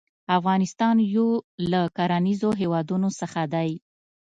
[0.37, 1.27] افغانستان يو
[1.71, 3.69] له کرنيزو هيوادونو څخه دى.